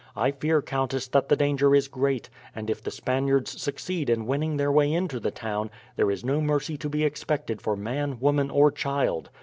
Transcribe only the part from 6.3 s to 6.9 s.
mercy to